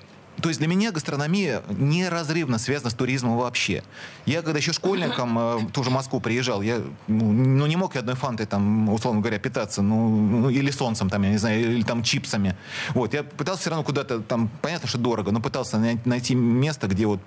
[0.41, 3.84] то есть для меня гастрономия неразрывно связана с туризмом вообще.
[4.26, 8.00] Я когда еще школьником э, тоже в Москву приезжал, я ну, ну, не мог я
[8.00, 11.84] одной фантой там, условно говоря, питаться, ну, ну, или солнцем там, я не знаю, или
[11.84, 12.56] там чипсами.
[12.93, 17.06] Вот, я пытался все равно куда-то там, понятно, что дорого, но пытался найти место, где
[17.06, 17.19] вот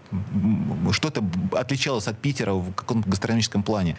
[0.93, 3.97] что-то отличалось от Питера в каком-то гастрономическом плане.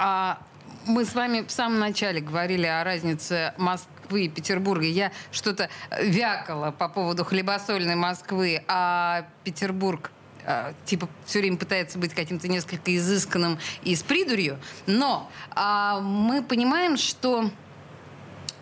[0.00, 0.38] А
[0.86, 4.86] мы с вами в самом начале говорили о разнице Москвы и Петербурга.
[4.86, 5.68] Я что-то
[6.00, 10.12] вякала по поводу хлебосольной Москвы, а Петербург
[10.46, 14.58] а, типа все время пытается быть каким-то несколько изысканным и с придурью.
[14.86, 17.50] Но а, мы понимаем, что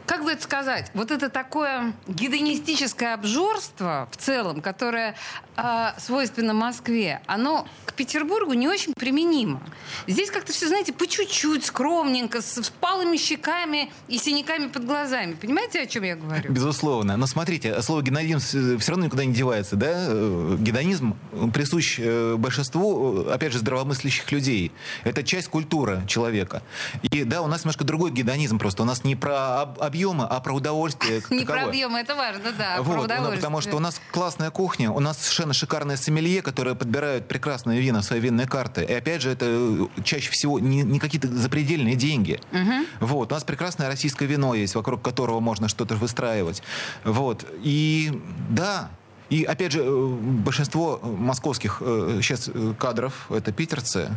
[0.07, 5.17] как бы это сказать, вот это такое гедонистическое обжорство в целом, которое
[5.57, 9.61] э, свойственно Москве, оно к Петербургу не очень применимо.
[10.07, 15.35] Здесь как-то все, знаете, по чуть-чуть, скромненько, с, с палыми щеками и синяками под глазами.
[15.35, 16.53] Понимаете, о чем я говорю?
[16.53, 17.17] Безусловно.
[17.17, 20.07] Но смотрите, слово гедонизм все равно никуда не девается, да?
[20.09, 21.17] Э, гедонизм
[21.53, 24.73] присущ э, большинству, э, опять же, здравомыслящих людей.
[25.05, 26.63] Это часть культуры человека.
[27.03, 28.83] И да, у нас немножко другой гедонизм просто.
[28.83, 31.23] У нас не про об объемы, а про удовольствие.
[31.31, 32.83] Не про объемы, это важно, да.
[32.83, 37.81] Вот, потому что у нас классная кухня, у нас совершенно шикарные сомелье, которые подбирают прекрасные
[37.81, 38.85] вина, свои винные карты.
[38.85, 42.39] И опять же, это чаще всего не, не какие-то запредельные деньги.
[42.53, 43.07] Угу.
[43.07, 46.63] Вот, у нас прекрасное российское вино есть, вокруг которого можно что-то выстраивать.
[47.05, 47.47] Вот.
[47.63, 48.91] И да,
[49.31, 50.07] и опять же, э,
[50.45, 54.11] большинство московских сейчас э, кадров это питерцы,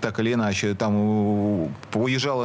[0.00, 0.74] так или иначе.
[0.74, 0.96] Там
[1.94, 2.44] уезжала,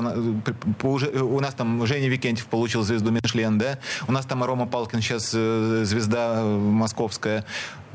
[0.83, 3.79] у нас там Женя Викентьев получил звезду Мишлен, да?
[4.07, 7.45] У нас там Рома Палкин сейчас э, звезда московская.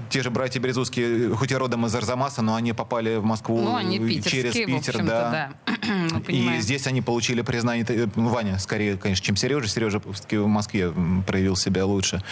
[0.08, 3.76] Те же братья Березузские, хоть и родом из Арзамаса, но они попали в Москву ну,
[3.76, 5.52] они через Питер, да.
[5.66, 5.74] да.
[6.28, 9.68] И здесь они получили признание, ну, Ваня скорее, конечно, чем Сережа.
[9.68, 10.92] Сережа в Москве
[11.26, 12.22] проявил себя лучше.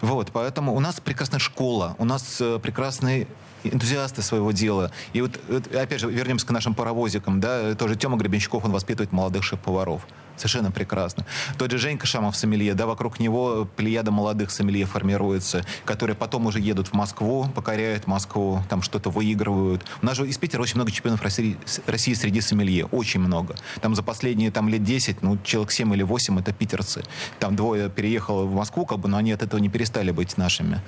[0.00, 3.26] Вот, поэтому у нас прекрасная школа, у нас э, прекрасный
[3.64, 4.90] энтузиасты своего дела.
[5.12, 5.38] И вот,
[5.74, 10.02] опять же, вернемся к нашим паровозикам, да, тоже Тёма Гребенщиков, он воспитывает молодых шеф-поваров.
[10.36, 11.24] Совершенно прекрасно.
[11.56, 16.60] Тот же Женька Шамов сомелье, да, вокруг него плеяда молодых сомелье формируется, которые потом уже
[16.60, 19.84] едут в Москву, покоряют Москву, там что-то выигрывают.
[20.02, 23.56] У нас же из Питера очень много чемпионов России, России среди сомелье, очень много.
[23.80, 27.02] Там за последние там, лет 10, ну, человек 7 или 8 это питерцы.
[27.38, 30.82] Там двое переехало в Москву, как бы, но они от этого не перестали быть нашими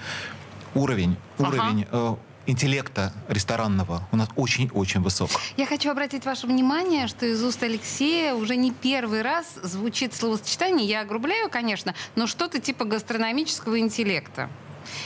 [0.75, 1.49] уровень, ага.
[1.49, 2.17] уровень э,
[2.49, 5.31] интеллекта ресторанного у нас очень-очень высок.
[5.57, 10.89] Я хочу обратить ваше внимание, что из уст Алексея уже не первый раз звучит словосочетание,
[10.89, 14.49] я огрубляю, конечно, но что-то типа гастрономического интеллекта.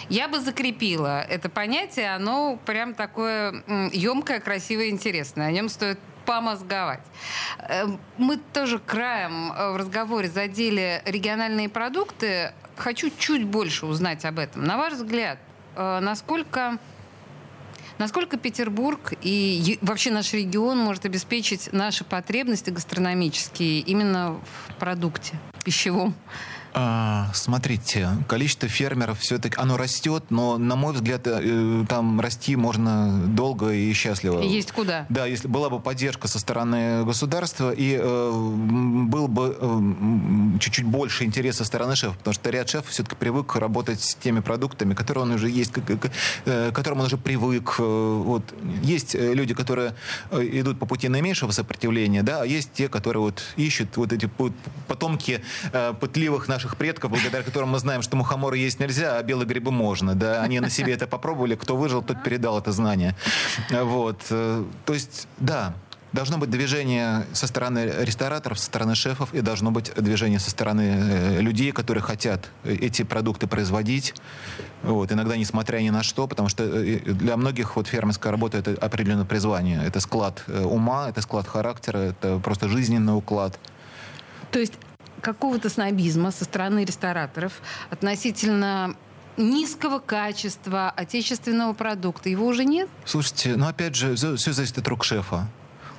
[0.09, 5.49] Я бы закрепила это понятие, оно прям такое емкое, красивое, интересное.
[5.49, 7.03] О нем стоит помозговать.
[7.59, 12.53] Э, мы тоже краем э, в разговоре задели региональные продукты.
[12.77, 14.63] Хочу чуть больше узнать об этом.
[14.63, 15.39] На ваш взгляд,
[15.75, 16.79] э, насколько
[18.03, 26.13] Насколько Петербург и вообще наш регион может обеспечить наши потребности гастрономические именно в продукте пищевом?
[26.75, 33.27] А, смотрите, количество фермеров все-таки оно растет, но, на мой взгляд, э, там расти можно
[33.27, 34.41] долго и счастливо.
[34.41, 35.07] Есть куда?
[35.09, 41.25] Да, если была бы поддержка со стороны государства и э, был бы э, чуть-чуть больше
[41.25, 45.23] интереса со стороны шефа, потому что ряд шефов все-таки привык работать с теми продуктами, которые
[45.23, 46.11] он уже есть, к, к,
[46.47, 47.77] э, к которым он уже привык.
[47.79, 48.43] Э, вот
[48.83, 49.95] есть э, люди, которые
[50.31, 54.29] идут по пути наименьшего сопротивления, да, а есть те, которые вот ищут вот эти
[54.89, 59.23] потомки э, пытливых наших наших предков, благодаря которым мы знаем, что мухоморы есть нельзя, а
[59.23, 60.15] белые грибы можно.
[60.15, 60.43] Да?
[60.43, 63.17] Они на себе это попробовали, кто выжил, тот передал это знание.
[63.71, 64.21] Вот.
[64.31, 65.75] Э, то есть, да,
[66.13, 70.83] Должно быть движение со стороны рестораторов, со стороны шефов, и должно быть движение со стороны
[70.83, 74.15] э, людей, которые хотят эти продукты производить.
[74.83, 78.73] Вот, иногда несмотря ни на что, потому что э, для многих вот фермерская работа это
[78.73, 79.83] определенное призвание.
[79.87, 83.59] Это склад ума, это склад характера, это просто жизненный уклад.
[84.51, 84.75] То есть
[85.23, 87.53] какого-то снобизма со стороны рестораторов
[87.91, 88.95] относительно
[89.39, 92.29] низкого качества отечественного продукта.
[92.29, 92.89] Его уже нет?
[93.07, 95.49] Слушайте, ну опять же, все зависит от рук шефа.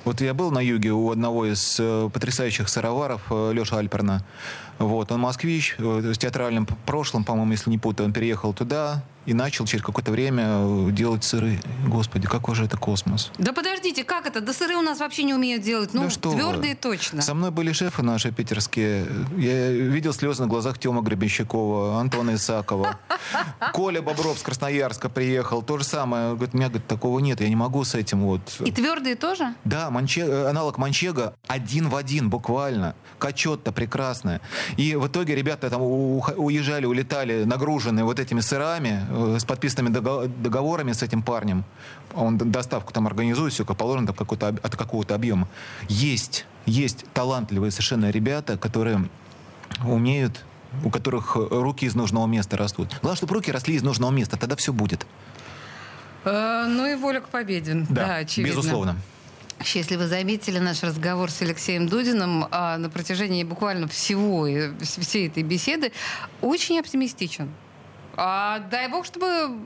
[0.04, 4.22] Вот я был на юге у одного из э, потрясающих сыроваров, э, Леша Альперна.
[4.78, 9.34] Вот, он москвич, э, с театральным прошлым, по-моему, если не путаю, он переехал туда, и
[9.34, 11.60] начал через какое-то время э, делать сыры.
[11.86, 13.30] Господи, какой же это космос.
[13.38, 14.40] Да подождите, как это?
[14.40, 15.94] Да сыры у нас вообще не умеют делать.
[15.94, 16.78] Ну, да что твердые вы.
[16.80, 17.22] точно.
[17.22, 19.06] Со мной были шефы наши питерские.
[19.36, 22.98] Я видел слезы на глазах Тёма Гребенщикова, Антона Исакова.
[23.72, 25.62] Коля Бобров с Красноярска приехал.
[25.62, 26.34] То же самое.
[26.34, 28.40] Говорит, у меня говорит, такого нет, я не могу с этим вот.
[28.60, 29.54] И твердые тоже?
[29.64, 30.24] Да, манче...
[30.24, 32.94] Аналог манчега один в один буквально.
[33.18, 34.40] Качет-то прекрасная.
[34.76, 41.02] И в итоге ребята там уезжали, улетали нагруженные вот этими сырами, с подписанными договорами с
[41.02, 41.64] этим парнем,
[42.14, 45.48] он доставку там организует, все как положено, там какой-то, от какого-то объема.
[45.88, 49.08] Есть, есть талантливые совершенно ребята, которые
[49.84, 50.44] умеют,
[50.84, 52.88] у которых руки из нужного места растут.
[53.02, 55.06] Главное, чтобы руки росли из нужного места, тогда все будет.
[56.24, 57.74] Э, ну и воля к победе.
[57.88, 58.56] Да, да очевидно.
[58.56, 58.96] безусловно.
[59.72, 64.46] Если вы заметили наш разговор с Алексеем Дудиным а, на протяжении буквально всего,
[64.82, 65.92] всей этой беседы,
[66.40, 67.50] очень оптимистичен.
[68.16, 69.56] А, дай бог, чтобы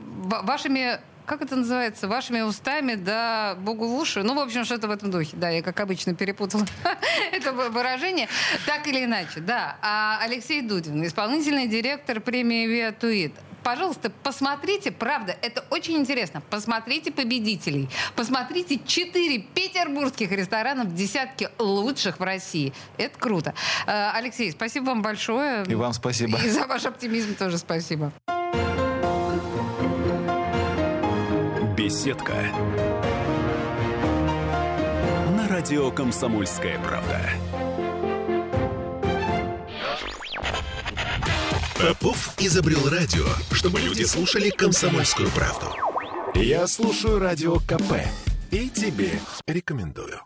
[0.43, 4.23] вашими как это называется, вашими устами, да, Богу в уши.
[4.23, 5.37] Ну, в общем, что-то в этом духе.
[5.37, 6.65] Да, я, как обычно, перепутала
[7.31, 8.27] это выражение.
[8.65, 9.77] Так или иначе, да.
[9.83, 13.33] А Алексей Дудин, исполнительный директор премии «Виатуит».
[13.63, 16.41] Пожалуйста, посмотрите, правда, это очень интересно.
[16.49, 17.89] Посмотрите победителей.
[18.15, 22.73] Посмотрите четыре петербургских ресторанов в десятке лучших в России.
[22.97, 23.53] Это круто.
[23.85, 25.63] А, Алексей, спасибо вам большое.
[25.67, 26.39] И вам спасибо.
[26.43, 28.11] И за ваш оптимизм тоже спасибо.
[31.79, 32.33] Беседка.
[35.37, 37.21] На радио «Комсомольская правда».
[41.79, 45.67] Попов изобрел радио, чтобы люди слушали комсомольскую правду.
[46.35, 47.93] Я слушаю радио КП
[48.51, 49.11] и тебе
[49.47, 50.19] рекомендую.